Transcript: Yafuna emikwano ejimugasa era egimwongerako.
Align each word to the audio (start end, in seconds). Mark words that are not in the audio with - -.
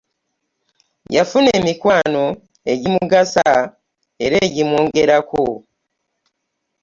Yafuna 1.15 1.49
emikwano 1.59 2.23
ejimugasa 2.71 3.45
era 4.25 4.35
egimwongerako. 4.47 5.43